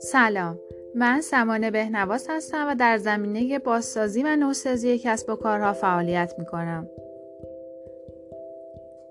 سلام 0.00 0.58
من 0.94 1.20
سمانه 1.20 1.70
بهنواز 1.70 2.26
هستم 2.30 2.66
و 2.68 2.74
در 2.74 2.98
زمینه 2.98 3.58
بازسازی 3.58 4.22
و 4.22 4.36
نوسازی 4.36 4.98
کسب 4.98 5.30
و 5.30 5.36
کارها 5.36 5.72
فعالیت 5.72 6.34
می 6.38 6.44
کنم. 6.44 6.88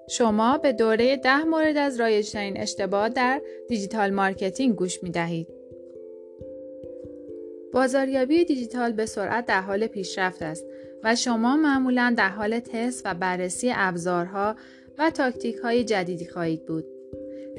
شما 0.09 0.57
به 0.57 0.73
دوره 0.73 1.17
ده 1.17 1.44
مورد 1.44 1.78
از 1.78 2.00
رایجترین 2.00 2.58
اشتباه 2.58 3.10
در 3.10 3.42
digital 3.69 4.10
marketing 4.10 4.76
گوش 4.76 5.04
می 5.04 5.10
دهید. 5.10 5.47
بازاریابی 7.74 8.46
دیجیتال 8.46 8.92
به 8.92 9.06
سرعت 9.06 9.46
در 9.46 9.62
حال 9.62 9.88
پیشرفت 9.88 10.42
است 10.42 10.66
و 11.04 11.16
شما 11.16 11.58
معمولا 11.58 12.13
در 12.18 12.29
حال 12.29 12.60
تست 12.60 13.02
و 13.06 13.13
بررسی 13.13 13.72
ابزارها 13.76 14.56
و 15.00 15.10
تاکتیک 15.10 15.56
های 15.56 15.84
جدیدی 15.84 16.27
خواهید 16.27 16.66
بود. 16.66 16.86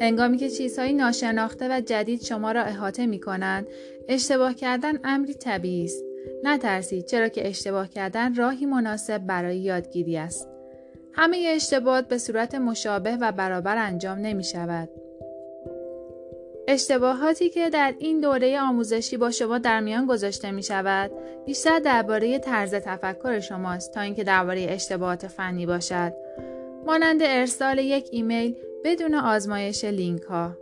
هنگامی 0.01 0.37
که 0.37 0.51
چیزهای 0.51 0.93
ناشناخته 0.93 1.69
و 1.69 1.81
جدید 1.81 2.23
شما 2.23 2.53
را 2.53 2.63
احاطه 2.63 3.07
می 3.07 3.21
کنند، 3.21 3.67
اشتباه 4.09 4.55
کردن 4.55 4.99
امری 5.05 5.35
طبیعی 5.35 5.85
است. 5.85 6.05
نترسید 6.45 7.07
چرا 7.07 7.29
که 7.29 7.49
اشتباه 7.49 7.89
کردن 7.89 8.35
راهی 8.35 8.67
مناسب 8.67 9.19
برای 9.19 9.59
یادگیری 9.59 10.17
است. 10.17 10.49
همه 11.13 11.53
اشتباهات 11.55 12.09
به 12.09 12.19
صورت 12.19 12.55
مشابه 12.55 13.17
و 13.21 13.33
برابر 13.33 13.77
انجام 13.77 14.19
نمی 14.19 14.45
شود. 14.45 14.89
اشتباهاتی 16.69 17.51
که 17.51 17.71
در 17.71 17.95
این 17.99 18.21
دوره 18.21 18.61
آموزشی 18.61 19.17
با 19.17 19.31
شما 19.31 19.59
در 19.59 19.81
میان 19.81 20.07
گذاشته 20.07 20.51
می 20.51 20.63
شود 20.63 21.11
بیشتر 21.47 21.79
درباره 21.79 22.39
طرز 22.39 22.75
تفکر 22.75 23.41
شماست 23.41 23.95
تا 23.95 24.01
اینکه 24.01 24.25
درباره 24.25 24.67
اشتباهات 24.69 25.27
فنی 25.27 25.67
باشد 25.67 26.13
مانند 26.87 27.23
ارسال 27.23 27.79
یک 27.79 28.09
ایمیل 28.13 28.55
بدون 28.85 29.15
آزمایش 29.15 29.85
لینک 29.85 30.23
ها 30.23 30.57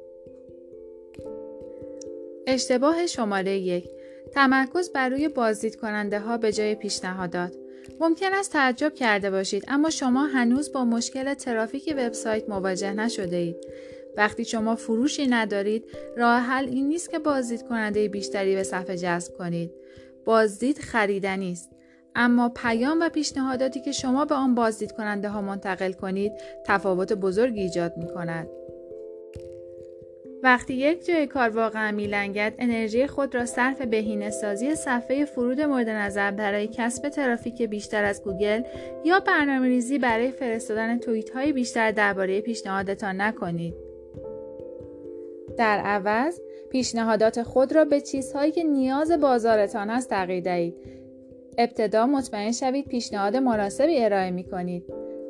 اشتباه 2.46 3.06
شماره 3.06 3.58
یک. 3.58 3.84
تمرکز 4.32 4.90
بر 4.90 5.08
روی 5.08 5.28
بازدید 5.28 5.76
کننده 5.76 6.20
ها 6.20 6.38
به 6.38 6.52
جای 6.52 6.74
پیشنهادات. 6.74 7.56
ممکن 8.00 8.34
است 8.34 8.52
تعجب 8.52 8.94
کرده 8.94 9.30
باشید 9.30 9.64
اما 9.68 9.90
شما 9.90 10.26
هنوز 10.26 10.72
با 10.72 10.84
مشکل 10.84 11.34
ترافیک 11.34 11.94
وبسایت 11.96 12.48
مواجه 12.48 12.92
نشده 12.92 13.36
اید. 13.36 13.56
وقتی 14.16 14.44
شما 14.44 14.76
فروشی 14.76 15.26
ندارید 15.26 15.84
راه 16.16 16.40
حل 16.40 16.68
این 16.68 16.88
نیست 16.88 17.10
که 17.10 17.18
بازدید 17.18 17.62
کننده 17.62 18.08
بیشتری 18.08 18.54
به 18.54 18.62
صفحه 18.62 18.96
جذب 18.96 19.34
کنید. 19.34 19.70
بازدید 20.24 20.78
خریدنی 20.78 21.52
است. 21.52 21.70
اما 22.14 22.48
پیام 22.48 23.00
و 23.00 23.08
پیشنهاداتی 23.08 23.80
که 23.80 23.92
شما 23.92 24.24
به 24.24 24.34
آن 24.34 24.54
بازدید 24.54 24.92
کننده 24.92 25.28
ها 25.28 25.40
منتقل 25.40 25.92
کنید 25.92 26.32
تفاوت 26.66 27.12
بزرگی 27.12 27.60
ایجاد 27.60 27.96
می 27.96 28.06
کند. 28.06 28.48
وقتی 30.42 30.74
یک 30.74 31.06
جای 31.06 31.26
کار 31.26 31.48
واقعا 31.48 31.92
میلنگد 31.92 32.54
انرژی 32.58 33.06
خود 33.06 33.34
را 33.34 33.46
صرف 33.46 33.82
بهینه 33.82 34.30
سازی 34.30 34.74
صفحه 34.74 35.24
فرود 35.24 35.60
مورد 35.60 35.88
نظر 35.88 36.30
برای 36.30 36.68
کسب 36.72 37.08
ترافیک 37.08 37.62
بیشتر 37.62 38.04
از 38.04 38.22
گوگل 38.22 38.62
یا 39.04 39.20
برنامه 39.20 39.68
ریزی 39.68 39.98
برای 39.98 40.30
فرستادن 40.30 40.98
توییت 40.98 41.30
های 41.30 41.52
بیشتر 41.52 41.90
درباره 41.90 42.40
پیشنهادتان 42.40 43.20
نکنید. 43.20 43.74
در 45.58 45.78
عوض 45.78 46.40
پیشنهادات 46.70 47.42
خود 47.42 47.72
را 47.72 47.84
به 47.84 48.00
چیزهایی 48.00 48.52
که 48.52 48.64
نیاز 48.64 49.12
بازارتان 49.12 49.90
است 49.90 50.10
تغییر 50.10 50.44
دهید 50.44 50.74
ابتدا 51.58 52.06
مطمئن 52.06 52.52
شوید 52.52 52.88
پیشنهاد 52.88 53.36
مناسبی 53.36 54.04
ارائه 54.04 54.30
می 54.30 54.44
کنید. 54.44 54.84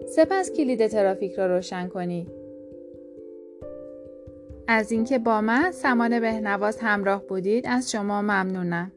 سپس 0.06 0.52
کلید 0.52 0.86
ترافیک 0.86 1.32
را 1.32 1.46
روشن 1.46 1.88
کنید. 1.88 2.28
از 4.68 4.92
اینکه 4.92 5.18
با 5.18 5.40
من 5.40 5.70
سمان 5.72 6.20
بهنواز 6.20 6.78
همراه 6.80 7.26
بودید 7.26 7.64
از 7.66 7.90
شما 7.90 8.22
ممنونم. 8.22 8.92